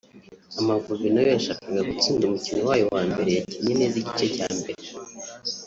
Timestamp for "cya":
4.35-4.47